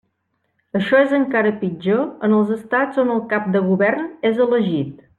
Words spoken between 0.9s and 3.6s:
és encara pitjor en els Estats on el cap